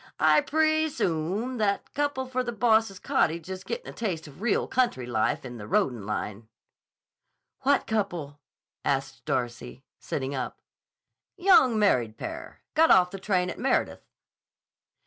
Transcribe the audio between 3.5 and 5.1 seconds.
is gettin' a taste of real country